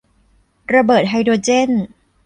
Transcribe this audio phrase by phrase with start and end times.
[0.75, 1.71] ระเบิดไฮโดรเจน